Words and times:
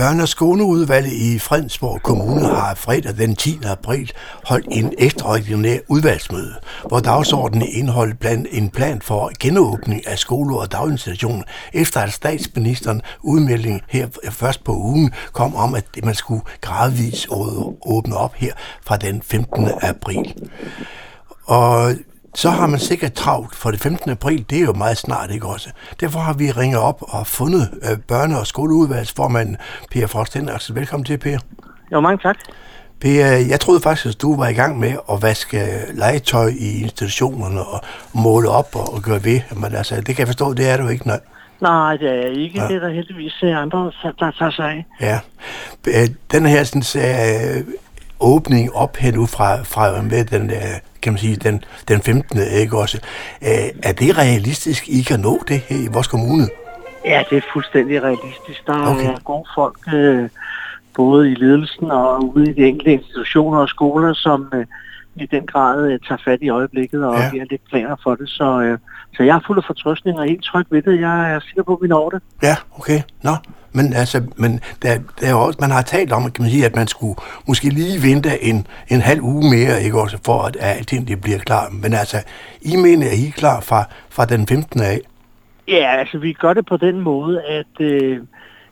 Børne- 0.00 0.22
og 0.22 0.28
skoleudvalget 0.28 1.12
i 1.12 1.38
Fredensborg 1.38 2.02
Kommune 2.02 2.46
har 2.46 2.74
fredag 2.74 3.16
den 3.16 3.36
10. 3.36 3.60
april 3.64 4.12
holdt 4.44 4.66
en 4.70 4.92
ekstraordinær 4.98 5.78
udvalgsmøde, 5.88 6.54
hvor 6.88 7.00
dagsordenen 7.00 7.68
indeholdt 7.68 8.18
blandt 8.18 8.48
en 8.50 8.70
plan 8.70 9.02
for 9.02 9.30
genåbning 9.40 10.06
af 10.06 10.18
skoler 10.18 10.56
og 10.56 10.72
daginstitutioner, 10.72 11.42
efter 11.72 12.00
at 12.00 12.12
statsministeren 12.12 13.02
udmelding 13.22 13.82
her 13.88 14.08
øh, 14.24 14.30
først 14.30 14.64
på 14.64 14.72
ugen 14.72 15.10
kom 15.32 15.56
om, 15.56 15.74
at 15.74 15.84
man 16.04 16.14
skulle 16.14 16.42
gradvist 16.60 17.26
åbne 17.86 18.16
op 18.16 18.34
her 18.34 18.52
fra 18.82 18.96
den 18.96 19.22
15. 19.22 19.68
april. 19.82 20.34
Og 21.44 21.94
så 22.36 22.50
har 22.50 22.66
man 22.66 22.78
sikkert 22.78 23.12
travlt, 23.12 23.54
for 23.54 23.70
det 23.70 23.80
15. 23.80 24.10
april, 24.10 24.44
det 24.50 24.58
er 24.58 24.62
jo 24.62 24.72
meget 24.72 24.96
snart, 24.96 25.30
ikke 25.30 25.46
også? 25.46 25.70
Derfor 26.00 26.18
har 26.18 26.32
vi 26.32 26.50
ringet 26.50 26.80
op 26.80 27.02
og 27.02 27.26
fundet 27.26 27.70
øh, 27.82 27.98
børne- 28.12 28.38
og 28.40 28.46
skoleudvalgsformanden 28.46 29.56
Per 29.90 30.06
Frost 30.06 30.34
Henriksen. 30.34 30.74
Velkommen 30.74 31.04
til, 31.04 31.18
Per. 31.18 31.38
Jo, 31.92 32.00
mange 32.00 32.18
tak. 32.22 32.36
Per, 33.00 33.26
jeg 33.26 33.60
troede 33.60 33.80
faktisk, 33.80 34.06
at 34.06 34.22
du 34.22 34.36
var 34.36 34.48
i 34.48 34.52
gang 34.52 34.78
med 34.78 34.92
at 35.12 35.22
vaske 35.22 35.68
legetøj 35.94 36.48
i 36.58 36.82
institutionerne 36.82 37.62
og 37.62 37.80
måle 38.12 38.48
op 38.48 38.68
og, 38.74 38.94
og 38.94 39.02
gøre 39.02 39.24
ved. 39.24 39.40
Men 39.56 39.74
altså, 39.74 39.96
det 39.96 40.06
kan 40.06 40.18
jeg 40.18 40.28
forstå, 40.28 40.54
det 40.54 40.68
er 40.68 40.76
du 40.76 40.88
ikke, 40.88 41.06
nej. 41.06 41.20
Nej, 41.60 41.96
det 41.96 42.08
er 42.08 42.30
ikke. 42.30 42.62
Ja. 42.62 42.68
Det 42.68 42.76
er 42.76 42.80
der 42.80 42.88
heldigvis 42.88 43.34
øh, 43.42 43.62
andre, 43.62 43.92
der 44.18 44.30
tager 44.38 44.50
sig 44.50 44.64
af. 44.64 44.86
Ja. 45.00 45.18
Øh, 45.86 46.08
den 46.32 46.46
her 46.46 46.64
sådan, 46.64 46.82
åbning 48.20 48.74
op 48.74 48.96
her 48.96 49.12
nu 49.12 49.26
fra, 49.26 49.62
fra 49.62 50.02
med 50.02 50.24
den, 50.24 50.50
kan 51.02 51.12
man 51.12 51.18
sige, 51.18 51.36
den, 51.36 51.64
den 51.88 52.00
15. 52.02 52.40
ikke 52.60 52.78
også. 52.78 53.00
Er 53.82 53.92
det 53.92 54.18
realistisk, 54.18 54.88
I 54.88 55.02
kan 55.02 55.20
nå 55.20 55.42
det 55.48 55.58
her 55.58 55.76
i 55.76 55.88
vores 55.92 56.06
kommune? 56.06 56.48
Ja, 57.04 57.22
det 57.30 57.36
er 57.38 57.42
fuldstændig 57.52 58.02
realistisk. 58.02 58.66
Der 58.66 58.90
okay. 58.90 59.06
er 59.06 59.20
gode 59.24 59.48
folk, 59.54 59.78
øh, 59.94 60.28
både 60.94 61.30
i 61.30 61.34
ledelsen 61.34 61.90
og 61.90 62.36
ude 62.36 62.50
i 62.50 62.52
de 62.52 62.68
enkelte 62.68 62.92
institutioner 62.92 63.58
og 63.58 63.68
skoler, 63.68 64.12
som 64.12 64.52
øh, 64.54 64.66
i 65.16 65.26
den 65.26 65.46
grad 65.46 65.90
øh, 65.90 65.98
tager 66.08 66.18
fat 66.24 66.38
i 66.42 66.48
øjeblikket 66.48 67.04
og 67.04 67.14
ja. 67.14 67.30
giver 67.30 67.44
lidt 67.50 67.62
planer 67.70 67.96
for 68.02 68.14
det. 68.14 68.28
Så, 68.28 68.60
øh, 68.60 68.78
så 69.16 69.22
jeg 69.22 69.36
er 69.36 69.40
fuld 69.46 69.58
af 69.58 69.64
fortrøstning 69.64 70.18
og 70.18 70.24
helt 70.24 70.44
tryg 70.44 70.66
ved 70.70 70.82
det. 70.82 71.00
Jeg 71.00 71.32
er 71.32 71.40
sikker 71.40 71.62
på, 71.62 71.72
at 71.74 71.82
vi 71.82 71.88
når 71.88 72.10
det. 72.10 72.22
Ja, 72.42 72.56
okay. 72.78 73.00
Nå, 73.22 73.30
men 73.72 73.92
altså, 73.92 74.22
men 74.36 74.60
der, 74.82 74.98
der 75.20 75.30
er 75.30 75.34
også, 75.34 75.58
man 75.60 75.70
har 75.70 75.82
talt 75.82 76.12
om, 76.12 76.30
kan 76.30 76.42
man 76.42 76.50
sige, 76.50 76.66
at 76.66 76.76
man 76.76 76.86
skulle 76.86 77.14
måske 77.48 77.68
lige 77.68 78.02
vente 78.02 78.42
en, 78.42 78.66
en 78.88 79.00
halv 79.00 79.20
uge 79.22 79.50
mere, 79.50 79.82
ikke 79.82 80.00
også, 80.00 80.18
for 80.24 80.42
at 80.42 80.56
alting 80.60 81.08
det 81.08 81.20
bliver 81.20 81.38
klar. 81.38 81.68
Men 81.82 81.94
altså, 81.94 82.16
I 82.62 82.76
mener, 82.76 83.06
at 83.06 83.18
I 83.18 83.28
er 83.28 83.32
klar 83.32 83.60
fra, 83.60 83.84
fra 84.10 84.24
den 84.24 84.46
15. 84.46 84.80
af? 84.80 85.00
Ja, 85.68 85.96
altså 85.98 86.18
vi 86.18 86.32
gør 86.32 86.54
det 86.54 86.66
på 86.66 86.76
den 86.76 87.00
måde, 87.00 87.42
at, 87.42 87.80
øh, 87.80 88.20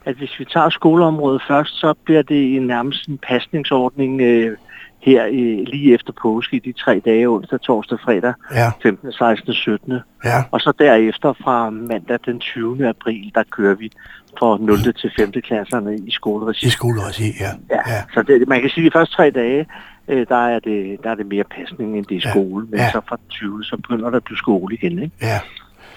at 0.05 0.17
hvis 0.17 0.39
vi 0.39 0.45
tager 0.45 0.71
skoleområdet 0.71 1.43
først, 1.49 1.81
så 1.81 1.95
bliver 2.05 2.23
det 2.23 2.57
en 2.57 2.67
nærmest 2.67 3.09
en 3.09 3.19
pasningsordning 3.19 4.21
øh, 4.21 4.57
her 5.05 5.27
i, 5.27 5.65
lige 5.65 5.95
efter 5.95 6.13
påske 6.23 6.57
i 6.57 6.59
de 6.59 6.73
tre 6.73 7.03
dage, 7.05 7.29
onsdag, 7.29 7.61
torsdag, 7.61 7.99
fredag, 8.05 8.35
ja. 8.55 8.71
15., 8.83 9.13
16., 9.13 9.53
17. 9.53 9.93
Ja. 10.25 10.43
Og 10.51 10.61
så 10.61 10.73
derefter 10.79 11.33
fra 11.33 11.71
mandag 11.71 12.19
den 12.27 12.41
20. 12.41 12.89
april, 12.89 13.33
der 13.35 13.43
kører 13.51 13.75
vi 13.75 13.93
for 14.39 14.59
0. 14.59 14.77
Mm. 14.87 14.93
til 14.93 15.13
5. 15.17 15.33
klasserne 15.33 15.97
i 15.97 16.11
skoleregi. 16.11 16.67
I 16.67 16.71
skoleregi, 16.71 17.29
ja. 17.41 17.51
ja. 17.71 17.81
ja. 17.95 18.03
Så 18.15 18.23
det, 18.23 18.49
man 18.49 18.61
kan 18.61 18.71
sige, 18.71 18.87
at 18.87 18.93
de 18.93 18.99
første 18.99 19.17
tre 19.17 19.31
dage, 19.31 19.67
øh, 20.09 20.27
der, 20.29 20.47
er 20.47 20.59
det, 20.59 20.99
der 21.05 21.11
er 21.11 21.15
det 21.15 21.27
mere 21.27 21.45
pasning, 21.45 21.99
end 21.99 22.07
det 22.07 22.25
er 22.25 22.31
skole. 22.31 22.67
Ja. 22.67 22.71
Men 22.71 22.81
ja. 22.81 22.91
så 22.91 23.01
fra 23.09 23.19
20, 23.29 23.65
så 23.65 23.77
begynder 23.77 24.11
der 24.11 24.17
at 24.17 24.25
blive 24.25 24.39
skole 24.39 24.75
igen, 24.75 24.99
ikke? 24.99 25.17
Ja. 25.23 25.41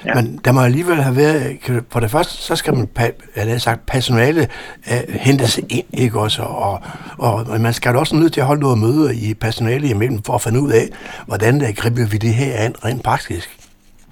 Ja. 0.06 0.14
Men 0.14 0.40
der 0.46 0.52
må 0.52 0.62
alligevel 0.62 0.96
have 0.96 1.16
været, 1.16 1.58
for 1.90 2.00
det 2.00 2.12
første, 2.12 2.34
så 2.34 2.56
skal 2.56 2.74
man, 2.74 2.90
jeg 3.36 3.62
sagt, 3.62 3.86
personale 3.86 4.48
uh, 4.88 5.14
hentes 5.14 5.58
ind, 5.58 5.86
ikke 5.94 6.20
også? 6.20 6.42
Og, 6.42 6.82
og 7.18 7.62
man 7.62 7.74
skal 7.74 7.96
også 7.96 8.16
nødt 8.16 8.34
til 8.34 8.42
at 8.42 8.48
holde 8.48 8.62
noget 8.62 8.78
møder 8.78 9.12
i 9.12 9.34
personale 9.34 9.90
imellem, 9.90 10.24
for 10.24 10.34
at 10.34 10.42
finde 10.42 10.62
ud 10.62 10.72
af, 10.72 10.86
hvordan 11.28 11.60
der 11.60 11.72
griber 11.72 12.10
vi 12.12 12.18
det 12.18 12.34
her 12.34 12.54
an 12.58 12.76
rent 12.86 13.04
praktisk. 13.04 13.58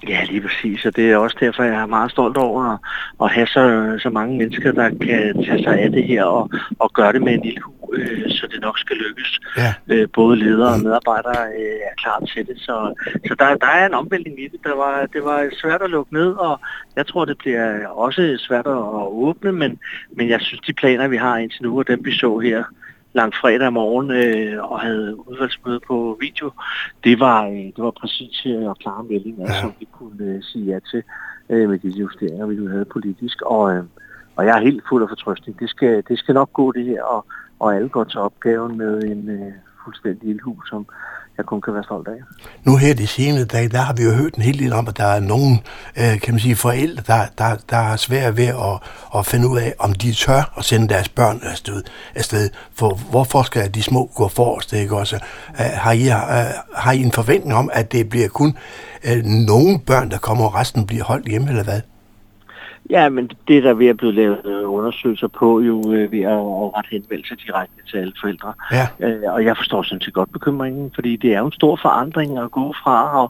Ja, 0.08 0.24
lige 0.24 0.40
præcis, 0.40 0.84
og 0.84 0.96
det 0.96 1.10
er 1.10 1.16
også 1.16 1.36
derfor, 1.40 1.62
jeg 1.62 1.74
er 1.74 1.86
meget 1.86 2.10
stolt 2.10 2.36
over 2.36 2.78
at, 3.24 3.30
have 3.30 3.46
så, 3.46 3.96
så 4.02 4.10
mange 4.10 4.38
mennesker, 4.38 4.72
der 4.72 4.88
kan 4.88 5.44
tage 5.44 5.62
sig 5.62 5.78
af 5.80 5.90
det 5.90 6.04
her 6.04 6.24
og, 6.24 6.50
og 6.78 6.90
gøre 6.92 7.12
det 7.12 7.22
med 7.22 7.34
en 7.34 7.40
lille 7.44 7.60
øh, 7.92 8.30
så 8.30 8.46
det 8.52 8.60
nok 8.60 8.78
skal 8.78 8.96
lykkes. 8.96 9.40
Ja. 9.56 9.74
Øh, 9.88 10.08
både 10.12 10.36
ledere 10.36 10.72
og 10.74 10.80
medarbejdere 10.80 11.46
øh, 11.58 11.76
er 11.90 11.94
klar 11.96 12.18
til 12.34 12.46
det. 12.46 12.58
Så, 12.58 12.94
så 13.28 13.34
der, 13.38 13.54
der 13.54 13.66
er 13.66 13.86
en 13.86 13.94
omvæltning 13.94 14.40
i 14.40 14.48
det. 14.48 14.60
Der 14.64 14.74
var, 14.76 15.06
det 15.12 15.24
var 15.24 15.50
svært 15.62 15.82
at 15.82 15.90
lukke 15.90 16.14
ned, 16.14 16.32
og 16.32 16.60
jeg 16.96 17.06
tror, 17.06 17.24
det 17.24 17.38
bliver 17.38 17.88
også 17.88 18.36
svært 18.38 18.66
at 18.66 18.78
åbne, 19.26 19.52
men, 19.52 19.78
men 20.12 20.28
jeg 20.28 20.40
synes, 20.40 20.60
de 20.60 20.72
planer, 20.72 21.08
vi 21.08 21.16
har 21.16 21.36
indtil 21.36 21.62
nu, 21.62 21.78
og 21.78 21.88
dem 21.88 22.04
vi 22.04 22.12
så 22.12 22.38
her, 22.38 22.64
langt 23.12 23.36
fredag 23.36 23.72
morgen 23.72 24.10
øh, 24.10 24.70
og 24.70 24.80
havde 24.80 25.28
udvalgsmøde 25.28 25.80
på 25.86 26.18
video, 26.20 26.50
det 27.04 27.20
var, 27.20 27.46
øh, 27.46 27.66
det 27.76 27.78
var 27.86 27.90
præcis 27.90 28.40
til 28.42 28.54
at 28.70 28.78
klare 28.78 29.04
meldinger, 29.04 29.46
ja. 29.48 29.60
som 29.60 29.72
vi 29.80 29.86
kunne 29.92 30.24
øh, 30.24 30.42
sige 30.42 30.64
ja 30.64 30.78
til 30.90 31.02
øh, 31.50 31.68
med 31.70 31.78
de 31.78 31.88
justeringer, 31.88 32.46
vi 32.46 32.66
havde 32.66 32.84
politisk. 32.84 33.42
Og, 33.42 33.74
øh, 33.74 33.84
og 34.36 34.46
jeg 34.46 34.58
er 34.58 34.62
helt 34.62 34.82
fuld 34.88 35.02
af 35.02 35.08
fortrøstning. 35.08 35.60
Det 35.60 35.70
skal, 35.70 36.02
det 36.08 36.18
skal 36.18 36.34
nok 36.34 36.52
gå 36.52 36.72
det 36.72 36.84
her, 36.84 37.02
og, 37.02 37.26
og 37.60 37.74
alle 37.76 37.88
går 37.88 38.04
til 38.04 38.20
opgaven 38.20 38.78
med 38.78 39.02
en 39.02 39.28
øh, 39.28 39.52
fuldstændig 39.84 40.28
ildhus, 40.28 40.68
som 40.68 40.86
jeg 41.36 41.46
kun 41.46 41.60
kan 41.60 41.74
være 41.74 41.84
stolt 41.84 42.08
af. 42.08 42.20
Nu 42.64 42.76
her 42.76 42.94
de 42.94 43.06
senere 43.06 43.44
dage, 43.44 43.68
der 43.68 43.78
har 43.78 43.94
vi 43.94 44.02
jo 44.02 44.10
hørt 44.10 44.34
en 44.34 44.42
hel 44.42 44.58
del 44.58 44.72
om, 44.72 44.88
at 44.88 44.96
der 44.96 45.04
er 45.04 45.20
nogle 45.20 45.52
øh, 46.00 46.20
kan 46.20 46.34
man 46.34 46.40
sige, 46.40 46.56
forældre, 46.56 47.02
der, 47.06 47.26
der, 47.38 47.56
der 47.70 47.76
har 47.76 47.96
svært 47.96 48.36
ved 48.36 48.46
at, 48.46 48.76
at 49.16 49.26
finde 49.26 49.48
ud 49.48 49.58
af, 49.58 49.74
om 49.78 49.92
de 49.92 50.12
tør 50.12 50.52
at 50.58 50.64
sende 50.64 50.88
deres 50.88 51.08
børn 51.08 51.40
afsted. 51.42 51.82
afsted. 52.14 52.50
For 52.74 52.94
hvorfor 53.10 53.42
skal 53.42 53.74
de 53.74 53.82
små 53.82 54.10
gå 54.14 54.28
forrest? 54.28 54.72
Ikke? 54.72 54.96
Også, 54.96 55.16
øh, 55.60 55.66
har, 55.74 55.92
I, 55.92 56.04
øh, 56.04 56.14
har 56.74 56.92
I 56.92 57.02
en 57.02 57.12
forventning 57.12 57.54
om, 57.54 57.70
at 57.72 57.92
det 57.92 58.08
bliver 58.08 58.28
kun 58.28 58.56
øh, 59.04 59.24
nogle 59.24 59.78
børn, 59.86 60.10
der 60.10 60.18
kommer, 60.18 60.44
og 60.44 60.54
resten 60.54 60.86
bliver 60.86 61.04
holdt 61.04 61.28
hjemme, 61.28 61.48
eller 61.48 61.64
hvad? 61.64 61.80
Ja, 62.90 63.08
men 63.08 63.30
det 63.48 63.62
der 63.62 63.74
ved 63.74 63.86
at 63.86 63.96
blive 63.96 64.12
lavet 64.12 64.40
øh, 64.44 64.70
undersøgelser 64.72 65.28
på, 65.28 65.60
jo 65.60 65.92
øh, 65.92 66.12
ved 66.12 66.20
at 66.20 66.38
ret 66.76 66.86
henvendelse 66.90 67.36
direkte 67.46 67.74
til 67.90 67.96
alle 67.96 68.12
forældre. 68.20 68.52
Ja. 68.72 69.08
Øh, 69.08 69.34
og 69.34 69.44
jeg 69.44 69.56
forstår 69.56 69.82
sådan 69.82 70.00
set 70.00 70.14
godt 70.14 70.32
bekymringen, 70.32 70.92
fordi 70.94 71.16
det 71.16 71.34
er 71.34 71.38
jo 71.38 71.46
en 71.46 71.52
stor 71.52 71.78
forandring 71.82 72.38
at 72.38 72.50
gå 72.50 72.74
fra 72.82 73.22
at, 73.22 73.28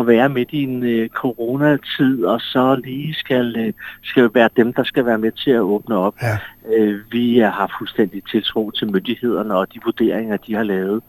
at 0.00 0.06
være 0.06 0.28
midt 0.28 0.48
i 0.52 0.62
en 0.62 0.82
øh, 0.82 1.08
coronatid, 1.08 2.24
og 2.24 2.40
så 2.40 2.80
lige 2.84 3.14
skal, 3.14 3.56
øh, 3.58 3.72
skal 4.02 4.30
være 4.34 4.48
dem, 4.56 4.72
der 4.72 4.84
skal 4.84 5.06
være 5.06 5.18
med 5.18 5.32
til 5.32 5.50
at 5.50 5.60
åbne 5.60 5.96
op. 5.96 6.14
Ja. 6.22 6.38
Øh, 6.76 7.00
vi 7.10 7.38
har 7.38 7.74
fuldstændig 7.78 8.22
tiltro 8.30 8.70
til 8.70 8.92
myndighederne 8.92 9.54
og 9.54 9.74
de 9.74 9.80
vurderinger, 9.84 10.36
de 10.36 10.54
har 10.54 10.62
lavet 10.62 11.02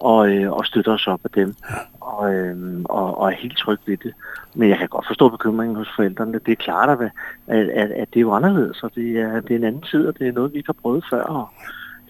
og, 0.00 0.28
øh, 0.28 0.52
og 0.52 0.66
støtter 0.66 0.92
os 0.92 1.06
op 1.06 1.20
af 1.24 1.30
dem, 1.30 1.54
og, 2.00 2.34
øh, 2.34 2.80
og, 2.84 3.18
og 3.18 3.32
er 3.32 3.36
helt 3.36 3.58
tryg 3.58 3.78
ved 3.86 3.96
det. 3.96 4.12
Men 4.54 4.68
jeg 4.68 4.78
kan 4.78 4.88
godt 4.88 5.06
forstå 5.06 5.28
bekymringen 5.28 5.76
hos 5.76 5.88
forældrene. 5.96 6.40
Det 6.46 6.52
er 6.52 6.64
klart, 6.64 6.88
at, 6.88 7.10
at, 7.46 7.68
at, 7.68 7.90
at 7.90 8.08
det 8.12 8.16
er 8.16 8.20
jo 8.20 8.32
anderledes, 8.32 8.82
og 8.82 8.90
det 8.94 9.20
er, 9.20 9.40
det 9.40 9.50
er 9.50 9.56
en 9.56 9.64
anden 9.64 9.82
tid, 9.82 10.06
og 10.06 10.18
det 10.18 10.28
er 10.28 10.32
noget, 10.32 10.52
vi 10.52 10.56
ikke 10.56 10.68
har 10.68 10.82
prøvet 10.82 11.04
før. 11.10 11.22
Og 11.22 11.48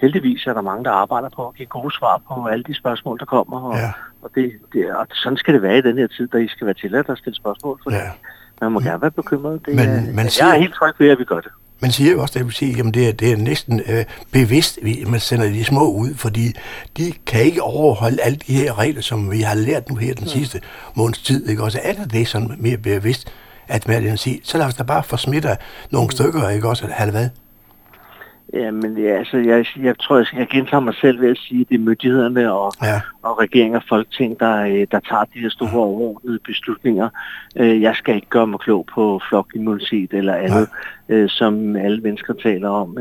heldigvis 0.01 0.47
er 0.47 0.55
der 0.55 0.61
mange, 0.61 0.85
der 0.85 0.91
arbejder 0.91 1.29
på 1.37 1.49
at 1.49 1.55
give 1.55 1.67
gode 1.67 1.95
svar 1.99 2.21
på 2.29 2.47
alle 2.47 2.65
de 2.65 2.75
spørgsmål, 2.75 3.19
der 3.19 3.25
kommer. 3.25 3.61
Og, 3.61 3.77
ja. 3.77 3.93
og, 4.23 4.31
det, 4.35 4.53
det, 4.73 4.95
og 4.95 5.07
sådan 5.13 5.39
skal 5.39 5.55
det 5.55 5.63
være 5.63 5.79
i 5.79 5.83
den 5.83 5.99
her 5.99 6.07
tid, 6.07 6.29
der 6.29 6.39
I 6.39 6.49
skal 6.49 6.67
være 6.67 6.75
tilladt 6.75 7.09
at 7.09 7.19
stille 7.19 7.37
spørgsmål. 7.37 7.81
For 7.83 7.91
ja. 7.91 8.11
Man 8.61 8.73
må 8.73 8.81
gerne 8.81 9.03
være 9.03 9.11
bekymret. 9.11 9.67
Det, 9.67 9.75
men, 9.77 10.17
man 10.17 10.29
siger, 10.29 10.47
jeg 10.47 10.57
er 10.57 10.61
helt 10.61 10.75
tryg 10.75 10.95
ved, 10.99 11.09
at 11.09 11.19
vi 11.19 11.25
gør 11.25 11.41
det. 11.41 11.53
Man 11.81 11.93
siger 11.93 12.13
jo 12.13 12.23
også, 12.23 12.39
at 12.39 12.45
det, 12.45 12.55
sige, 12.55 12.79
at 12.79 12.95
det, 12.95 13.09
er, 13.09 13.13
det 13.13 13.33
er 13.33 13.37
næsten 13.37 13.81
øh, 13.87 14.05
bevidst, 14.31 14.79
at 15.03 15.09
man 15.09 15.21
sender 15.21 15.47
de 15.47 15.65
små 15.65 15.93
ud, 15.93 16.15
fordi 16.15 16.53
de 16.97 17.13
kan 17.27 17.43
ikke 17.43 17.63
overholde 17.63 18.23
alle 18.23 18.39
de 18.47 18.53
her 18.55 18.79
regler, 18.79 19.03
som 19.03 19.31
vi 19.31 19.41
har 19.41 19.55
lært 19.55 19.89
nu 19.89 19.97
her 19.97 20.15
den 20.15 20.29
sidste 20.29 20.61
måneds 20.95 21.23
tid. 21.23 21.49
Ikke? 21.49 21.63
Også 21.63 21.81
er 21.83 21.93
det 21.93 22.13
det 22.13 22.29
sådan 22.29 22.51
mere 22.59 22.77
bevidst, 22.77 23.29
at 23.69 23.89
man 23.89 24.19
siger, 24.19 24.39
så 24.45 24.59
lad 24.59 24.67
os 24.67 24.75
da 24.75 24.83
bare 24.83 25.03
få 25.05 25.17
smittet 25.17 25.57
nogle 25.91 26.13
stykker, 26.13 26.49
ikke 26.49 26.69
også, 26.69 26.85
eller 27.01 27.11
hvad? 27.11 27.29
Ja, 28.55 28.71
men 28.71 28.99
ja, 28.99 29.19
altså, 29.19 29.37
jeg, 29.37 29.67
jeg 29.83 29.99
tror, 29.99 30.17
jeg, 30.17 30.27
jeg 30.37 30.49
gentager 30.49 30.81
mig 30.81 30.95
selv 30.95 31.21
ved 31.21 31.31
at 31.31 31.39
sige, 31.39 31.61
at 31.61 31.69
det 31.69 31.75
er 31.75 31.79
myndighederne 31.79 32.53
og, 32.53 32.73
ja. 32.83 33.01
og 33.23 33.41
regeringer 33.41 33.79
og 33.79 33.85
folketing, 33.89 34.41
der, 34.41 34.65
øh, 34.65 34.87
der 34.91 35.01
tager 35.01 35.25
de 35.25 35.39
her 35.39 35.51
store 35.51 35.71
overordnede 35.73 36.39
beslutninger. 36.39 37.09
Øh, 37.57 37.83
jeg 37.83 37.95
skal 37.97 38.15
ikke 38.15 38.29
gøre 38.29 38.47
mig 38.47 38.61
klog 38.61 38.87
på 38.95 39.21
flokimmunitet 39.29 40.13
eller 40.13 40.35
andet, 40.35 40.69
ja. 41.09 41.15
Øh, 41.15 41.29
som 41.29 41.77
alle 41.77 42.01
mennesker 42.01 42.35
taler 42.35 42.69
om. 42.69 42.97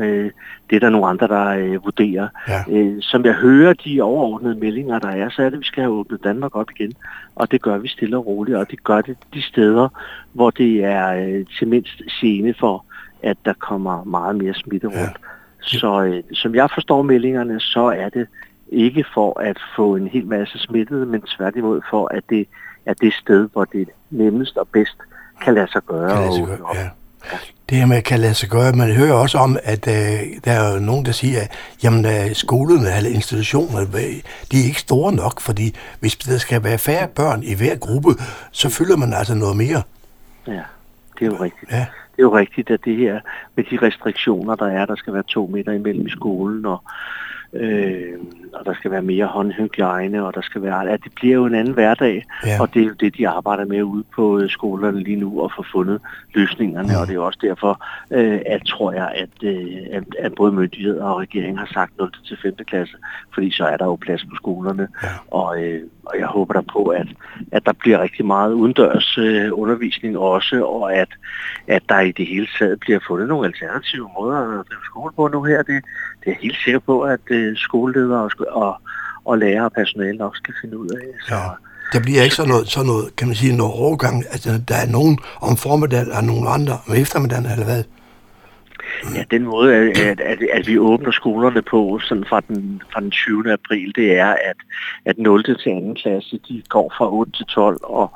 Det 0.70 0.76
er 0.76 0.80
der 0.80 0.90
nogle 0.90 1.06
andre, 1.06 1.28
der 1.28 1.78
vurderer. 1.78 2.28
Ja. 2.48 3.00
Som 3.00 3.24
jeg 3.24 3.34
hører 3.34 3.72
de 3.72 4.00
overordnede 4.00 4.54
meldinger, 4.54 4.98
der 4.98 5.08
er, 5.08 5.30
så 5.30 5.42
er 5.42 5.46
det, 5.46 5.56
at 5.56 5.60
vi 5.60 5.64
skal 5.64 5.82
have 5.82 5.94
åbnet 5.94 6.24
Danmark 6.24 6.56
op 6.56 6.70
igen. 6.70 6.92
Og 7.34 7.50
det 7.50 7.62
gør 7.62 7.78
vi 7.78 7.88
stille 7.88 8.16
og 8.16 8.26
roligt, 8.26 8.56
og 8.56 8.70
det 8.70 8.84
gør 8.84 9.00
det 9.00 9.16
de 9.34 9.42
steder, 9.42 9.88
hvor 10.32 10.50
det 10.50 10.84
er 10.84 11.44
til 11.58 11.68
mindst 11.68 12.02
gene 12.20 12.54
for, 12.60 12.84
at 13.22 13.36
der 13.44 13.52
kommer 13.52 14.04
meget 14.04 14.36
mere 14.36 14.54
smitte 14.54 14.86
rundt. 14.86 14.98
Ja. 14.98 15.08
Så 15.64 16.02
øh, 16.02 16.22
som 16.32 16.54
jeg 16.54 16.68
forstår 16.74 17.02
meldingerne, 17.02 17.60
så 17.60 17.80
er 17.80 18.08
det 18.08 18.26
ikke 18.68 19.04
for 19.14 19.40
at 19.40 19.56
få 19.76 19.96
en 19.96 20.08
hel 20.08 20.26
masse 20.26 20.58
smittede, 20.58 21.06
men 21.06 21.22
tværtimod 21.22 21.80
for, 21.90 22.14
at 22.14 22.22
det 22.28 22.48
er 22.86 22.94
det 22.94 23.14
sted, 23.14 23.48
hvor 23.52 23.64
det 23.64 23.88
nemmest 24.10 24.56
og 24.56 24.68
bedst 24.68 24.96
kan 25.42 25.54
lade 25.54 25.72
sig 25.72 25.82
gøre. 25.82 26.10
Kan 26.10 26.20
lade 26.20 26.36
sig 26.36 26.46
gøre, 26.46 26.76
ja. 26.76 26.80
ja. 27.32 27.36
det 27.68 27.78
her 27.78 27.86
med 27.86 28.02
kan 28.02 28.20
lade 28.20 28.34
sig 28.34 28.48
gøre. 28.48 28.72
Man 28.72 28.92
hører 28.92 29.12
også 29.12 29.38
om, 29.38 29.56
at 29.62 29.88
øh, 29.88 30.20
der 30.44 30.52
er 30.52 30.80
nogen, 30.80 31.04
der 31.04 31.12
siger, 31.12 31.40
at 31.40 31.50
jamen, 31.84 32.04
øh, 32.06 32.34
skolerne 32.34 32.96
eller 32.96 33.10
institutionerne, 33.10 33.86
de 34.52 34.60
er 34.60 34.64
ikke 34.64 34.80
store 34.80 35.12
nok, 35.12 35.40
fordi 35.40 35.74
hvis 36.00 36.16
der 36.16 36.38
skal 36.38 36.64
være 36.64 36.78
færre 36.78 37.08
børn 37.08 37.42
i 37.42 37.54
hver 37.54 37.76
gruppe, 37.76 38.08
så 38.50 38.68
fylder 38.68 38.96
man 38.96 39.12
altså 39.12 39.34
noget 39.34 39.56
mere. 39.56 39.82
Ja, 40.46 40.62
det 41.18 41.22
er 41.22 41.26
jo 41.26 41.36
rigtigt. 41.40 41.72
Ja. 41.72 41.86
Det 42.16 42.22
er 42.22 42.26
jo 42.26 42.36
rigtigt, 42.36 42.70
at 42.70 42.84
det 42.84 42.96
her 42.96 43.20
med 43.54 43.64
de 43.64 43.78
restriktioner, 43.82 44.54
der 44.54 44.66
er, 44.66 44.86
der 44.86 44.94
skal 44.94 45.12
være 45.12 45.22
to 45.22 45.46
meter 45.46 45.72
imellem 45.72 46.08
skolen, 46.08 46.66
og 46.66 46.82
øh, 47.54 48.18
og 48.54 48.64
der 48.64 48.74
skal 48.74 48.90
være 48.90 49.02
mere 49.02 49.26
håndhygiejne, 49.26 50.26
og 50.26 50.34
der 50.34 50.40
skal 50.40 50.62
være, 50.62 50.90
at 50.90 51.04
det 51.04 51.12
bliver 51.14 51.34
jo 51.34 51.46
en 51.46 51.54
anden 51.54 51.74
hverdag, 51.74 52.24
ja. 52.46 52.60
og 52.60 52.74
det 52.74 52.82
er 52.82 52.86
jo 52.86 52.92
det, 52.92 53.16
de 53.16 53.28
arbejder 53.28 53.64
med 53.64 53.82
ude 53.82 54.04
på 54.14 54.38
øh, 54.38 54.50
skolerne 54.50 55.00
lige 55.00 55.16
nu, 55.16 55.40
og 55.42 55.52
få 55.56 55.64
fundet 55.72 56.00
løsningerne, 56.34 56.92
ja. 56.92 57.00
og 57.00 57.06
det 57.06 57.12
er 57.12 57.14
jo 57.14 57.26
også 57.26 57.38
derfor, 57.42 57.84
øh, 58.10 58.40
at 58.46 58.62
tror 58.66 58.92
jeg, 58.92 59.12
at, 59.14 59.48
øh, 59.48 59.76
at, 59.92 60.04
at 60.18 60.34
både 60.34 60.52
myndigheder 60.52 61.04
og 61.04 61.20
regeringen 61.20 61.58
har 61.58 61.70
sagt 61.72 61.98
0. 61.98 62.10
til 62.26 62.38
5. 62.42 62.54
klasse, 62.66 62.96
fordi 63.34 63.50
så 63.50 63.64
er 63.64 63.76
der 63.76 63.84
jo 63.84 63.94
plads 63.94 64.24
på 64.24 64.34
skolerne, 64.36 64.88
ja. 65.02 65.08
og, 65.30 65.62
øh, 65.62 65.82
og 66.06 66.18
jeg 66.18 66.26
håber 66.26 66.54
der 66.54 66.62
på, 66.72 66.84
at, 66.84 67.06
at 67.52 67.66
der 67.66 67.72
bliver 67.72 68.02
rigtig 68.02 68.26
meget 68.26 68.52
udendørs 68.52 69.18
øh, 69.18 69.50
undervisning 69.52 70.18
også, 70.18 70.64
og 70.64 70.94
at, 70.94 71.08
at 71.66 71.82
der 71.88 72.00
i 72.00 72.12
det 72.12 72.26
hele 72.26 72.48
taget 72.58 72.80
bliver 72.80 72.98
fundet 73.08 73.28
nogle 73.28 73.46
alternative 73.46 74.10
måder 74.18 74.38
at 74.38 74.66
drive 74.70 74.84
skole 74.84 75.12
på 75.16 75.28
nu 75.28 75.42
her. 75.42 75.62
Det, 75.62 75.84
det 76.20 76.26
er 76.26 76.30
jeg 76.30 76.36
helt 76.40 76.58
sikker 76.64 76.78
på, 76.78 77.00
at 77.00 77.20
øh, 77.30 77.43
skoleledere 77.56 78.22
og, 78.22 78.30
og, 78.48 78.80
og 79.24 79.38
lærere 79.38 79.64
og 79.64 79.72
personale 79.72 80.18
nok 80.18 80.36
skal 80.36 80.54
finde 80.60 80.78
ud 80.78 80.88
af. 80.88 81.28
Så, 81.28 81.34
ja. 81.34 81.40
Der 81.92 82.00
bliver 82.00 82.22
ikke 82.22 82.34
sådan 82.34 82.50
noget, 82.50 82.68
sådan 82.68 82.86
noget, 82.86 83.16
kan 83.16 83.26
man 83.28 83.36
sige, 83.36 83.56
noget 83.56 83.74
overgang. 83.74 84.16
Altså, 84.32 84.50
der 84.68 84.74
er 84.74 84.88
nogen 84.90 85.18
om 85.40 85.56
formiddagen 85.56 86.12
og 86.12 86.24
nogle 86.24 86.48
andre 86.48 86.72
om 86.86 86.94
eftermiddagen, 86.94 87.46
eller 87.46 87.64
hvad? 87.64 87.84
Ja, 89.14 89.24
den 89.30 89.42
måde, 89.44 89.74
at, 89.76 90.20
at, 90.20 90.38
at 90.52 90.66
vi 90.66 90.78
åbner 90.78 91.10
skolerne 91.10 91.62
på 91.62 91.98
sådan 92.02 92.24
fra, 92.28 92.40
den, 92.40 92.82
fra 92.92 93.00
den 93.00 93.10
20. 93.10 93.52
april, 93.52 93.92
det 93.96 94.18
er, 94.18 94.32
at, 94.50 94.56
at 95.04 95.18
0. 95.18 95.44
til 95.44 95.54
2. 95.54 95.94
klasse, 96.02 96.40
de 96.48 96.62
går 96.68 96.92
fra 96.98 97.12
8 97.12 97.32
til 97.32 97.46
12, 97.46 97.78
og 97.82 98.12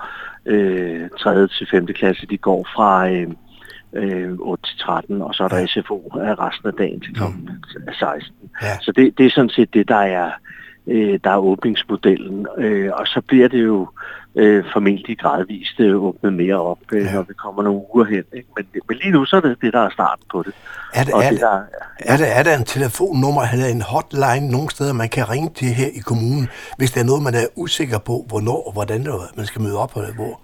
øh, 0.47 1.09
3. 1.21 1.49
til 1.49 1.69
5. 1.71 1.87
klasse, 1.87 2.27
de 2.27 2.39
går 2.39 2.67
fra 2.75 3.11
øh, 3.11 3.29
øh, 3.93 4.33
8 4.39 4.63
til 4.67 4.79
13, 4.79 5.23
og 5.23 5.35
så 5.35 5.45
er 5.45 5.49
der 5.49 5.67
SFO 5.67 6.11
resten 6.15 6.69
af 6.69 6.75
dagen 6.75 7.01
til 7.01 7.15
kl. 7.15 7.23
16. 7.99 8.48
Ja. 8.63 8.79
Så 8.81 8.93
det, 8.93 9.19
det 9.19 9.27
er 9.27 9.31
sådan 9.31 9.51
set 9.51 9.75
det, 9.75 9.89
der 9.89 9.97
er, 9.97 10.31
øh, 10.87 11.21
der 11.25 11.31
er 11.31 11.39
åbningsmodellen, 11.39 12.47
øh, 12.59 12.91
og 12.93 13.07
så 13.07 13.21
bliver 13.21 13.49
det 13.49 13.65
jo 13.65 13.89
øh, 14.35 14.65
formentlig 14.73 15.19
gradvist 15.19 15.81
øh, 15.81 16.05
åbnet 16.05 16.33
mere 16.33 16.55
op, 16.55 16.79
øh, 16.93 17.05
ja. 17.05 17.13
når 17.13 17.23
vi 17.23 17.35
kommer 17.35 17.63
nogle 17.63 17.81
uger 17.95 18.05
hen. 18.05 18.25
Ikke? 18.33 18.49
Men, 18.57 18.67
men 18.89 18.97
lige 18.97 19.11
nu 19.11 19.25
så 19.25 19.37
er 19.37 19.41
det 19.41 19.57
det, 19.63 19.73
der 19.73 19.81
er 19.81 19.91
starten 19.91 20.25
på 20.31 20.43
det. 20.43 20.55
Er, 20.95 21.05
det, 21.05 21.15
er, 21.15 21.31
det, 21.31 21.41
der, 21.41 21.61
er, 21.99 22.17
der, 22.17 22.27
er 22.27 22.43
der 22.43 22.57
en 22.57 22.65
telefonnummer 22.65 23.43
eller 23.53 23.67
en 23.67 23.83
hotline 23.83 24.51
nogle 24.51 24.71
steder, 24.71 24.93
man 24.93 25.09
kan 25.09 25.31
ringe 25.31 25.51
til 25.55 25.69
her 25.69 25.87
i 25.87 25.99
kommunen, 25.99 26.49
hvis 26.79 26.91
der 26.91 27.01
er 27.01 27.05
noget, 27.05 27.23
man 27.23 27.35
er 27.35 27.47
usikker 27.57 27.99
på, 27.99 28.25
hvornår 28.29 28.67
og 28.67 28.73
hvordan 28.73 29.07
man 29.37 29.47
skal 29.47 29.63
møde 29.63 29.79
op, 29.79 29.97
eller 29.97 30.15
hvor? 30.15 30.41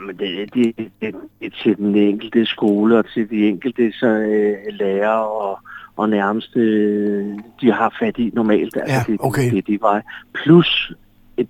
Jamen, 0.00 0.16
det, 0.18 0.54
det, 0.54 0.76
det, 0.76 0.88
det 1.00 1.14
er 1.46 1.50
til 1.62 1.76
den 1.76 1.96
enkelte 1.96 2.46
skole 2.46 2.98
og 2.98 3.04
til 3.14 3.30
de 3.30 3.48
enkelte 3.48 3.92
så, 3.92 4.06
øh, 4.06 4.56
lærer 4.70 5.08
og, 5.08 5.58
og 5.96 6.08
nærmest 6.08 6.56
øh, 6.56 7.38
de 7.60 7.72
har 7.72 7.96
fat 8.00 8.18
i 8.18 8.30
normalt. 8.34 8.76
Altså, 8.76 9.04
ja, 9.08 9.16
okay. 9.20 9.44
det, 9.44 9.52
det, 9.52 9.66
de 9.66 9.78
vej. 9.80 10.02
Plus 10.34 10.92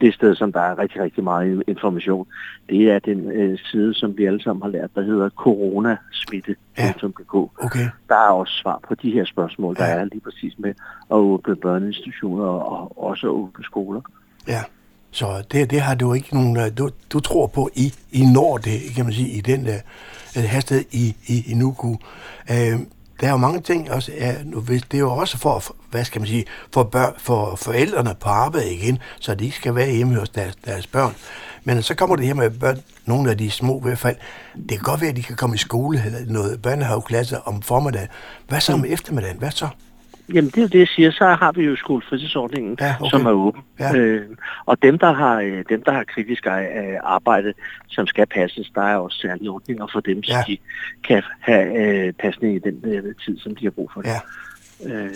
det 0.00 0.14
sted, 0.14 0.34
som 0.34 0.52
der 0.52 0.60
er 0.60 0.78
rigtig, 0.78 1.02
rigtig 1.02 1.24
meget 1.24 1.62
information, 1.66 2.26
det 2.68 2.90
er 2.90 2.98
den 2.98 3.30
øh, 3.30 3.58
side, 3.70 3.94
som 3.94 4.18
vi 4.18 4.24
alle 4.24 4.42
sammen 4.42 4.62
har 4.62 4.68
lært, 4.68 4.90
der 4.94 5.02
hedder 5.02 5.28
coronasmitte.dk. 5.28 7.34
Ja. 7.34 7.66
Okay. 7.66 7.88
Der 8.08 8.14
er 8.14 8.30
også 8.30 8.52
svar 8.52 8.80
på 8.88 8.94
de 8.94 9.10
her 9.10 9.24
spørgsmål, 9.24 9.76
der 9.76 9.84
ja. 9.84 9.92
er 9.92 10.04
lige 10.04 10.20
præcis 10.20 10.54
med 10.58 10.74
at 11.10 11.16
åbne 11.16 11.56
børneinstitutioner 11.56 12.44
og 12.44 13.04
også 13.04 13.26
åbne 13.26 13.64
skoler. 13.64 14.00
Ja. 14.48 14.62
Så 15.10 15.44
det, 15.52 15.70
det 15.70 15.80
har 15.80 15.94
du 15.94 16.12
ikke 16.12 16.34
nogen... 16.34 16.56
Øh, 16.56 16.78
du, 16.78 16.90
du 17.12 17.20
tror 17.20 17.46
på, 17.46 17.70
I, 17.74 17.94
I 18.12 18.24
når 18.34 18.56
det, 18.56 18.80
kan 18.94 19.04
man 19.04 19.14
sige, 19.14 19.28
i 19.28 19.40
den 19.40 19.66
der 19.66 19.78
uh, 20.36 20.42
hastighed 20.42 20.84
i, 20.92 21.16
i, 21.26 21.50
i 21.50 21.54
Nuku. 21.54 21.96
Uh, 22.50 22.80
der 23.20 23.26
er 23.26 23.30
jo 23.30 23.36
mange 23.36 23.60
ting 23.60 23.90
også. 23.90 24.12
Ja, 24.12 24.34
nu, 24.44 24.60
det 24.60 24.94
er 24.94 24.98
jo 24.98 25.12
også 25.12 25.38
for, 25.38 25.76
hvad 25.90 26.04
skal 26.04 26.20
man 26.20 26.28
sige, 26.28 26.44
for, 26.72 26.82
bør, 26.82 27.12
for 27.18 27.56
forældrene 27.56 28.14
på 28.20 28.28
arbejde 28.28 28.74
igen, 28.74 28.98
så 29.20 29.34
de 29.34 29.44
ikke 29.44 29.56
skal 29.56 29.74
være 29.74 29.90
hjemme 29.90 30.14
hos 30.14 30.28
deres, 30.28 30.56
deres 30.64 30.86
børn. 30.86 31.14
Men 31.64 31.82
så 31.82 31.94
kommer 31.94 32.16
det 32.16 32.26
her 32.26 32.34
med 32.34 32.50
børn, 32.50 32.82
nogle 33.04 33.30
af 33.30 33.38
de 33.38 33.50
små 33.50 33.78
i 33.78 33.82
hvert 33.82 33.98
fald. 33.98 34.16
Det 34.54 34.70
kan 34.70 34.78
godt 34.78 35.00
være, 35.00 35.10
at 35.10 35.16
de 35.16 35.22
kan 35.22 35.36
komme 35.36 35.54
i 35.54 35.58
skole 35.58 36.02
eller 36.06 36.18
noget 36.26 36.62
børnehaveklasse 36.62 37.40
om 37.46 37.62
formiddagen. 37.62 38.08
Hvad 38.48 38.60
så 38.60 38.72
om 38.72 38.84
eftermiddagen? 38.84 39.38
Hvad 39.38 39.50
så? 39.50 39.68
Jamen 40.34 40.50
det 40.50 40.62
er 40.62 40.68
det, 40.68 40.78
jeg 40.78 40.88
siger. 40.88 41.10
Så 41.10 41.24
har 41.24 41.52
vi 41.52 41.64
jo 41.64 41.76
skolefritidsordningen, 41.76 42.76
ja, 42.80 42.94
okay. 43.00 43.10
som 43.10 43.26
er 43.26 43.30
åben. 43.30 43.62
Ja. 43.80 43.96
Øh, 43.96 44.26
og 44.66 44.82
dem, 44.82 44.98
der 44.98 45.12
har, 45.12 45.40
øh, 45.40 45.64
dem, 45.68 45.82
der 45.82 45.92
har 45.92 46.04
kritisk 46.04 46.46
øh, 46.46 46.98
arbejde, 47.02 47.52
som 47.88 48.06
skal 48.06 48.26
passes, 48.26 48.70
der 48.74 48.82
er 48.82 48.96
også 48.96 49.18
særlige 49.18 49.50
ordninger 49.50 49.86
for 49.92 50.00
dem, 50.00 50.18
ja. 50.18 50.32
så 50.32 50.44
de 50.46 50.58
kan 51.08 51.22
have 51.40 51.86
øh, 52.06 52.12
passning 52.12 52.56
i 52.56 52.58
den 52.58 52.80
øh, 52.84 53.14
tid, 53.24 53.38
som 53.38 53.54
de 53.56 53.64
har 53.64 53.70
brug 53.70 53.90
for 53.94 54.02
det. 54.02 54.08
Ja. 54.08 54.20
Øh, 54.84 55.10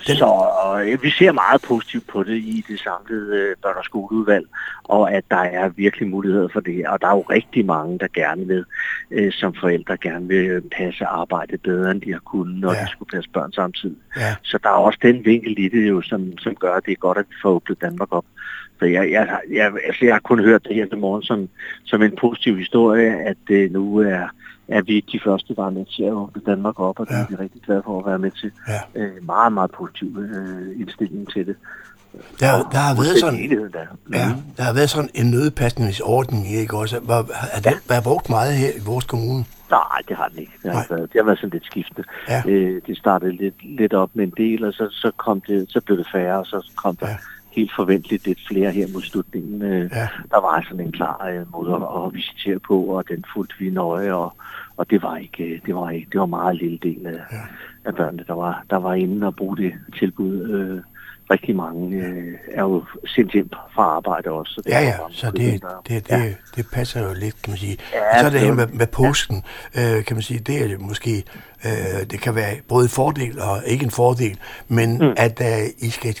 så 0.00 0.24
og, 0.64 0.86
vi 1.02 1.10
ser 1.10 1.32
meget 1.32 1.62
positivt 1.62 2.06
på 2.06 2.22
det 2.22 2.36
i 2.36 2.64
det 2.68 2.80
samlede 2.80 3.36
øh, 3.36 3.56
børn- 3.62 3.76
og 3.76 3.84
skoleudvalg, 3.84 4.46
og 4.84 5.12
at 5.12 5.24
der 5.30 5.36
er 5.36 5.68
virkelig 5.68 6.08
muligheder 6.08 6.48
for 6.52 6.60
det. 6.60 6.86
Og 6.86 7.00
der 7.00 7.06
er 7.06 7.12
jo 7.12 7.20
rigtig 7.20 7.66
mange, 7.66 7.98
der 7.98 8.06
gerne 8.14 8.46
vil, 8.46 8.64
øh, 9.10 9.32
som 9.32 9.54
forældre 9.54 9.96
gerne 9.96 10.28
vil 10.28 10.46
øh, 10.46 10.62
passe 10.76 11.04
arbejde 11.04 11.58
bedre, 11.58 11.90
end 11.90 12.00
de 12.00 12.12
har 12.12 12.20
kunnet, 12.20 12.60
når 12.60 12.72
ja. 12.72 12.84
de 12.84 12.90
skulle 12.90 13.10
passe 13.14 13.30
børn 13.30 13.52
samtidig. 13.52 13.96
Ja. 14.16 14.34
Så 14.42 14.58
der 14.62 14.68
er 14.68 14.84
også 14.88 14.98
den 15.02 15.24
vinkel 15.24 15.58
i 15.58 15.68
det 15.68 15.88
jo, 15.88 16.02
som, 16.02 16.38
som 16.38 16.54
gør, 16.54 16.74
at 16.74 16.86
det 16.86 16.92
er 16.92 16.96
godt, 16.96 17.18
at 17.18 17.26
vi 17.28 17.34
får 17.42 17.50
åbnet 17.50 17.80
Danmark 17.80 18.12
op. 18.12 18.24
Så 18.78 18.84
jeg, 18.84 19.10
jeg, 19.10 19.38
jeg, 19.52 19.72
altså 19.86 20.04
jeg 20.04 20.14
har 20.14 20.20
kun 20.20 20.44
hørt 20.44 20.64
det 20.64 20.74
her 20.74 20.86
til 20.86 20.98
morgen 20.98 21.22
som, 21.22 21.48
som 21.84 22.02
en 22.02 22.16
positiv 22.20 22.56
historie, 22.56 23.26
at 23.26 23.36
det 23.48 23.72
nu 23.72 23.96
er 23.96 24.28
er 24.68 24.82
vi 24.82 25.00
de 25.00 25.20
første, 25.24 25.54
der 25.54 25.66
er 25.66 25.70
med 25.70 25.86
til 25.96 26.02
at 26.02 26.12
åbne 26.12 26.42
Danmark 26.46 26.80
op, 26.80 27.00
og 27.00 27.06
det 27.06 27.14
ja. 27.14 27.20
er 27.20 27.26
vi 27.28 27.34
rigtig 27.34 27.62
glade 27.62 27.82
for 27.84 28.00
at 28.00 28.06
være 28.06 28.18
med 28.18 28.30
til. 28.30 28.50
Ja. 28.68 29.00
Øh, 29.00 29.26
meget, 29.26 29.52
meget 29.52 29.70
positiv 29.70 30.18
øh, 30.18 30.80
indstilling 30.80 31.32
til 31.32 31.46
det. 31.46 31.56
Der, 32.40 32.68
der 32.72 32.78
har 32.78 32.94
været 32.94 33.20
sådan, 33.20 33.70
der. 33.72 33.86
Ja, 34.18 34.28
mhm. 34.28 34.42
der 34.56 34.62
har 34.62 34.74
været 34.74 34.90
sådan 34.90 35.10
en 35.14 35.30
nødpasningsordning, 35.30 36.46
ikke 36.52 36.76
også? 36.76 37.00
Var, 37.02 37.18
er 37.52 37.60
det 37.60 37.72
ja. 37.90 38.00
brugt 38.02 38.28
meget 38.30 38.54
her 38.54 38.68
i 38.68 38.80
vores 38.86 39.04
kommune? 39.04 39.44
Nej, 39.70 39.98
det 40.08 40.16
har 40.16 40.28
den 40.28 40.38
ikke. 40.38 40.52
Det 40.62 40.72
har, 40.72 40.86
været, 40.90 41.12
det 41.12 41.20
har 41.20 41.24
været 41.24 41.38
sådan 41.38 41.50
lidt 41.50 41.66
skiftende. 41.66 42.04
Ja. 42.28 42.42
Øh, 42.46 42.82
det 42.86 42.98
startede 42.98 43.32
lidt, 43.32 43.54
lidt 43.78 43.94
op 43.94 44.10
med 44.14 44.24
en 44.24 44.32
del, 44.36 44.64
og 44.64 44.72
så, 44.72 44.88
så, 44.90 45.10
kom 45.16 45.40
det, 45.40 45.66
så 45.68 45.80
blev 45.80 45.98
det 45.98 46.06
færre, 46.12 46.38
og 46.38 46.46
så 46.46 46.70
kom 46.76 46.96
der 46.96 47.08
ja 47.08 47.16
helt 47.56 47.72
forventeligt 47.76 48.26
lidt 48.26 48.38
flere 48.48 48.70
her 48.70 48.86
mod 48.92 49.02
slutningen. 49.02 49.62
Øh, 49.62 49.90
ja. 49.94 50.08
Der 50.30 50.40
var 50.40 50.64
sådan 50.68 50.86
en 50.86 50.92
klar 50.92 51.26
øh, 51.32 51.52
måde 51.52 51.74
at, 51.74 52.04
at 52.04 52.14
visitere 52.14 52.58
på, 52.58 52.84
og 52.84 53.08
den 53.08 53.24
fulgte 53.34 53.54
vi 53.58 53.70
nøje, 53.70 54.12
og, 54.12 54.34
og 54.76 54.90
det 54.90 55.02
var 55.02 55.16
ikke, 55.16 55.44
øh, 55.44 55.60
det 55.66 55.74
var 55.74 55.90
ikke, 55.90 56.08
det 56.12 56.20
var 56.20 56.26
meget 56.26 56.56
lille 56.56 56.78
del 56.82 57.06
af, 57.06 57.12
ja. 57.12 57.40
af 57.84 57.94
børnene, 57.94 58.24
der 58.26 58.34
var, 58.34 58.64
der 58.70 58.76
var 58.76 58.94
inde 58.94 59.26
og 59.26 59.36
bruge 59.36 59.56
det 59.56 59.72
tilbud. 59.98 60.50
Øh, 60.50 60.82
rigtig 61.30 61.56
mange 61.56 61.96
øh, 61.96 62.34
er 62.48 62.62
jo 62.62 62.84
sendt 63.06 63.32
hjem 63.32 63.48
fra 63.74 63.82
arbejde 63.82 64.30
også. 64.30 64.54
Så 64.54 64.60
det 64.64 64.70
ja, 64.70 64.80
ja, 64.80 64.96
så 65.10 65.30
det, 65.30 65.62
det, 65.88 66.08
det, 66.08 66.10
ja. 66.10 66.34
det 66.56 66.66
passer 66.72 67.08
jo 67.08 67.14
lidt, 67.14 67.42
kan 67.42 67.50
man 67.50 67.58
sige. 67.58 67.76
Ja, 67.92 68.20
så 68.20 68.26
er 68.26 68.30
det 68.30 68.40
her 68.40 68.52
med, 68.52 68.66
med 68.66 68.86
påsken, 68.86 69.42
ja. 69.74 69.98
øh, 69.98 70.04
kan 70.04 70.16
man 70.16 70.22
sige, 70.22 70.40
det 70.40 70.72
er 70.72 70.78
måske, 70.78 71.24
øh, 71.64 72.06
det 72.10 72.20
kan 72.20 72.34
være 72.34 72.54
både 72.68 72.82
en 72.84 72.90
fordel 72.90 73.40
og 73.40 73.62
ikke 73.66 73.84
en 73.84 73.90
fordel, 73.90 74.38
men 74.68 74.98
mm. 74.98 75.14
at 75.16 75.40
øh, 75.40 75.68
I 75.78 75.90
skal 75.90 76.14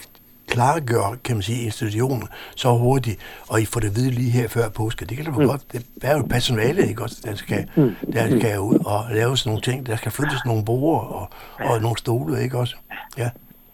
klargør, 0.54 1.16
kan 1.24 1.36
man 1.36 1.42
sige, 1.42 1.64
institutionen 1.64 2.28
så 2.56 2.68
hurtigt, 2.84 3.18
og 3.50 3.56
I 3.62 3.64
får 3.64 3.80
det 3.80 3.96
vide 3.96 4.10
lige 4.10 4.30
her 4.30 4.48
før 4.48 4.68
påske. 4.68 5.04
Det 5.04 5.16
kan 5.16 5.24
da 5.26 5.30
mm. 5.30 5.46
godt, 5.46 5.72
det 5.72 5.82
er 6.02 6.16
jo 6.16 6.22
personale, 6.30 6.88
ikke 6.88 7.02
også, 7.02 7.16
der 7.24 7.34
skal, 7.34 7.62
mm. 7.76 7.94
der 8.12 8.38
skal 8.38 8.60
ud 8.60 8.78
og 8.86 9.00
lave 9.12 9.36
sådan 9.36 9.50
nogle 9.50 9.62
ting, 9.62 9.86
der 9.86 9.96
skal 9.96 10.12
flyttes 10.12 10.44
nogle 10.46 10.64
borer 10.64 11.00
og, 11.00 11.28
og 11.68 11.82
nogle 11.82 11.98
stole, 11.98 12.42
ikke 12.42 12.58
også? 12.58 12.76
Ja, 13.18 13.30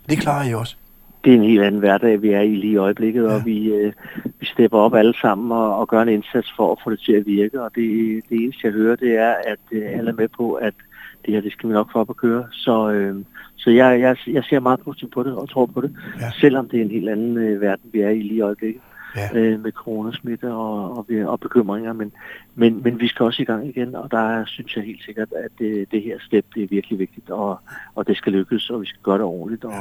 det 0.08 0.18
klarer 0.18 0.50
I 0.50 0.54
også. 0.54 0.76
Det 1.25 1.30
er 1.32 1.37
en 1.37 1.44
helt 1.44 1.62
anden 1.62 1.80
hverdag, 1.80 2.22
vi 2.22 2.30
er 2.30 2.40
i 2.40 2.54
lige 2.56 2.72
i 2.72 2.76
øjeblikket, 2.76 3.22
ja. 3.22 3.34
og 3.34 3.44
vi, 3.44 3.66
øh, 3.66 3.92
vi 4.40 4.46
stepper 4.46 4.78
op 4.78 4.94
alle 4.94 5.14
sammen 5.20 5.52
og, 5.52 5.76
og 5.76 5.88
gør 5.88 6.02
en 6.02 6.08
indsats 6.08 6.52
for 6.56 6.72
at 6.72 6.78
få 6.84 6.90
det 6.90 7.00
til 7.00 7.12
at 7.12 7.26
virke, 7.26 7.62
og 7.62 7.70
det, 7.75 7.88
det 8.28 8.37
eneste, 8.44 8.60
jeg 8.64 8.72
hører, 8.72 8.96
det 8.96 9.16
er, 9.16 9.34
at 9.46 9.58
øh, 9.72 9.82
alle 9.99 10.10
er 10.10 10.14
med 10.14 10.28
på, 10.28 10.52
at 10.52 10.75
det 11.25 11.34
her, 11.34 11.40
det 11.40 11.52
skal 11.52 11.68
vi 11.68 11.75
nok 11.75 11.92
få 11.92 11.99
op 11.99 12.10
at 12.10 12.16
køre. 12.16 12.44
Så, 12.52 12.90
øh, 12.90 13.16
så 13.61 13.71
jeg, 13.71 14.00
jeg, 14.00 14.17
jeg 14.26 14.45
ser 14.45 14.61
meget 14.61 14.81
positivt 14.81 15.12
på 15.12 15.23
det 15.23 15.33
og 15.33 15.49
tror 15.49 15.67
på 15.67 15.81
det, 15.81 15.97
ja. 16.21 16.31
selvom 16.40 16.69
det 16.69 16.79
er 16.79 16.85
en 16.85 16.90
helt 16.90 17.09
anden 17.09 17.37
øh, 17.37 17.61
verden, 17.61 17.90
vi 17.93 18.00
er 18.00 18.09
i 18.09 18.23
lige 18.23 18.35
i 18.35 18.40
øjeblikket. 18.40 18.83
Ja. 19.17 19.38
Øh, 19.38 19.61
med 19.61 19.73
coronasmitte 19.73 20.52
og, 20.52 20.97
og, 20.99 21.07
og 21.26 21.40
bekymringer, 21.40 21.93
men, 21.93 22.12
men, 22.55 22.83
men 22.83 23.00
vi 23.00 23.09
skal 23.09 23.25
også 23.25 23.43
i 23.43 23.45
gang 23.45 23.69
igen, 23.69 23.95
og 23.95 24.11
der 24.11 24.45
synes 24.47 24.76
jeg 24.76 24.85
helt 24.85 25.05
sikkert, 25.05 25.29
at 25.33 25.50
det, 25.59 25.93
det 25.93 26.02
her 26.02 26.19
step 26.21 26.45
det 26.55 26.62
er 26.62 26.67
virkelig 26.71 26.99
vigtigt, 26.99 27.31
og, 27.31 27.61
og 27.95 28.07
det 28.07 28.17
skal 28.17 28.33
lykkes, 28.33 28.71
og 28.71 28.81
vi 28.81 28.87
skal 28.87 29.00
gøre 29.02 29.19
det 29.19 29.25
ordentligt, 29.25 29.64
og, 29.64 29.73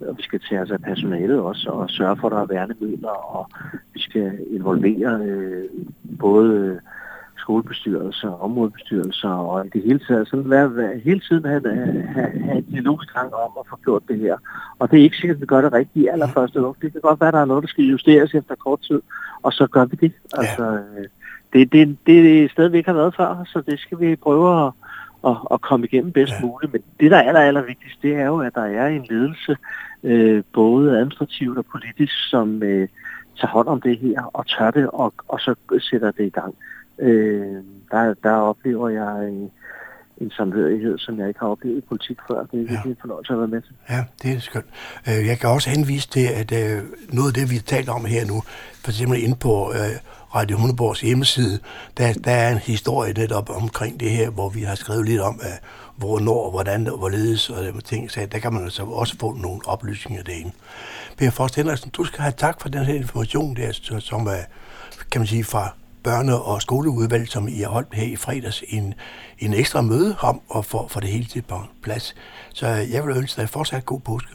ja. 0.00 0.08
og 0.08 0.16
vi 0.16 0.22
skal 0.22 0.40
tage 0.48 0.60
os 0.60 0.70
af 0.70 0.82
personalet 0.82 1.40
også, 1.40 1.70
og 1.70 1.90
sørge 1.90 2.16
for, 2.16 2.26
at 2.26 2.32
der 2.32 2.40
er 2.40 2.46
værnemidler, 2.46 3.36
og 3.36 3.50
vi 3.94 4.00
skal 4.00 4.38
involvere 4.50 5.20
øh, 5.24 5.64
både 6.20 6.80
skolebestyrelser, 7.44 8.30
områdebestyrelser 8.46 9.28
og 9.28 9.66
i 9.66 9.68
det 9.68 9.82
hele 9.82 10.00
taget 10.08 10.28
sådan 10.28 10.50
være, 10.50 10.98
hele 11.04 11.20
tiden 11.20 11.44
have, 11.44 11.62
have, 11.74 12.32
have 12.46 12.58
en 12.58 12.64
dialogisk 12.72 13.14
gang 13.14 13.34
om 13.34 13.50
at 13.60 13.66
få 13.70 13.76
gjort 13.84 14.02
det 14.08 14.18
her. 14.18 14.36
Og 14.78 14.90
det 14.90 14.98
er 14.98 15.02
ikke 15.02 15.16
sikkert, 15.16 15.36
at 15.36 15.40
vi 15.40 15.46
gør 15.46 15.60
det 15.60 15.72
rigtigt 15.72 16.04
i 16.04 16.08
allerførste 16.08 16.58
luk. 16.58 16.76
Det 16.82 16.92
kan 16.92 17.00
godt 17.00 17.20
være, 17.20 17.28
at 17.28 17.34
der 17.34 17.40
er 17.40 17.50
noget, 17.52 17.62
der 17.62 17.68
skal 17.68 17.84
justeres 17.84 18.34
efter 18.34 18.54
kort 18.54 18.80
tid, 18.80 19.00
og 19.42 19.52
så 19.52 19.66
gør 19.66 19.84
vi 19.84 19.96
det. 20.00 20.12
Ja. 20.12 20.40
Altså, 20.40 20.64
det, 21.52 21.72
det, 21.72 21.98
det 22.06 22.16
er 22.40 22.44
et 22.44 22.50
sted, 22.50 22.68
vi 22.68 22.78
ikke 22.78 22.90
har 22.90 23.00
været 23.02 23.16
før, 23.16 23.44
så 23.46 23.62
det 23.66 23.78
skal 23.80 24.00
vi 24.00 24.16
prøve 24.16 24.66
at, 24.66 24.72
at, 25.26 25.36
at 25.54 25.60
komme 25.60 25.86
igennem 25.86 26.12
bedst 26.12 26.32
ja. 26.40 26.46
muligt. 26.46 26.72
Men 26.72 26.82
det, 27.00 27.10
der 27.10 27.16
er 27.16 27.28
aller, 27.28 27.40
aller 27.40 27.62
vigtigst, 27.62 28.02
det 28.02 28.14
er 28.14 28.26
jo, 28.26 28.38
at 28.38 28.54
der 28.54 28.64
er 28.64 28.86
en 28.88 29.06
ledelse, 29.10 29.56
øh, 30.02 30.42
både 30.52 30.90
administrativt 30.98 31.58
og 31.58 31.64
politisk, 31.72 32.14
som 32.30 32.62
øh, 32.62 32.88
tager 33.40 33.52
hånd 33.52 33.68
om 33.68 33.80
det 33.80 33.98
her 33.98 34.22
og 34.32 34.46
tør 34.46 34.70
det, 34.70 34.90
og, 34.90 35.14
og 35.28 35.40
så 35.40 35.54
sætter 35.90 36.10
det 36.10 36.26
i 36.26 36.28
gang. 36.40 36.54
Øh, 36.98 37.56
der, 37.90 38.14
der 38.22 38.32
oplever 38.32 38.88
jeg 38.88 39.28
en, 39.28 39.50
en 40.18 40.30
samhørighed, 40.30 40.98
som 40.98 41.18
jeg 41.18 41.28
ikke 41.28 41.40
har 41.40 41.48
oplevet 41.48 41.78
i 41.78 41.80
politik 41.80 42.18
før. 42.28 42.38
Det 42.38 42.54
er 42.54 42.56
virkelig 42.58 42.80
ja. 42.84 42.90
en 42.90 42.96
fornøjelse 43.00 43.32
at 43.32 43.38
være 43.38 43.48
med 43.48 43.62
til. 43.62 43.74
Ja, 43.90 44.04
det 44.22 44.36
er 44.36 44.40
skønt. 44.40 44.66
Øh, 45.08 45.26
jeg 45.26 45.38
kan 45.38 45.50
også 45.50 45.70
henvise 45.70 46.08
til, 46.08 46.26
at 46.40 46.52
øh, 46.52 46.82
noget 47.12 47.28
af 47.28 47.34
det, 47.34 47.50
vi 47.50 47.58
taler 47.58 47.92
om 47.92 48.04
her 48.04 48.26
nu, 48.26 48.42
for 48.82 48.90
eksempel 48.90 49.22
inde 49.22 49.36
på 49.36 49.72
øh, 49.72 49.96
Radio 50.34 50.56
Hundeborgs 50.58 51.00
hjemmeside, 51.00 51.58
der, 51.98 52.12
der 52.24 52.30
er 52.30 52.52
en 52.52 52.58
historie 52.58 53.12
netop 53.12 53.50
omkring 53.50 54.00
det 54.00 54.10
her, 54.10 54.30
hvor 54.30 54.48
vi 54.48 54.60
har 54.60 54.74
skrevet 54.74 55.04
lidt 55.08 55.20
om, 55.20 55.40
at 55.42 55.60
hvornår, 55.96 56.50
hvordan, 56.50 56.82
hvorledes 56.82 57.50
og 57.50 57.84
ting. 57.84 58.10
Så 58.10 58.26
der 58.32 58.38
kan 58.38 58.52
man 58.52 58.64
altså 58.64 58.82
også 58.82 59.16
få 59.20 59.32
nogle 59.32 59.60
oplysninger 59.66 60.22
derinde. 60.22 60.52
Per 61.18 61.30
Forst 61.30 61.56
Henriksen, 61.56 61.90
du 61.90 62.04
skal 62.04 62.20
have 62.20 62.34
tak 62.36 62.60
for 62.60 62.68
den 62.68 62.84
her 62.84 62.94
information, 62.94 63.56
der, 63.56 63.98
som 64.00 64.26
er, 64.26 64.44
kan 65.10 65.20
man 65.20 65.26
sige, 65.26 65.44
fra 65.44 65.74
børne- 66.08 66.48
og 66.50 66.62
skoleudvalg, 66.62 67.28
som 67.28 67.48
I 67.48 67.60
har 67.60 67.68
holdt 67.68 67.94
her 67.94 68.12
i 68.12 68.16
fredags, 68.16 68.64
en, 68.68 68.94
en 69.38 69.54
ekstra 69.54 69.80
møde 69.82 70.16
om 70.20 70.40
at 70.56 70.64
få 70.64 70.88
for 70.88 71.00
det 71.00 71.08
hele 71.08 71.24
til 71.24 71.42
på 71.42 71.54
plads. 71.82 72.14
Så 72.54 72.66
jeg 72.66 73.06
vil 73.06 73.16
ønske 73.16 73.40
dig 73.40 73.48
fortsat 73.48 73.86
god 73.86 74.00
påske. 74.00 74.34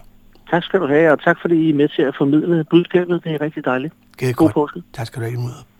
Tak 0.51 0.63
skal 0.63 0.79
du 0.79 0.87
have, 0.87 1.11
og 1.11 1.23
tak 1.23 1.37
fordi 1.41 1.55
I 1.55 1.69
er 1.69 1.73
med 1.73 1.89
til 1.89 2.01
at 2.01 2.15
formidle 2.17 2.63
budskabet. 2.63 3.23
Det 3.23 3.31
er 3.31 3.41
rigtig 3.41 3.65
dejligt. 3.65 3.93
God 4.35 4.49
påske. 4.49 4.83
Tak 4.93 5.07
skal 5.07 5.21
du 5.21 5.25
have 5.25 5.33
imod. 5.33 5.76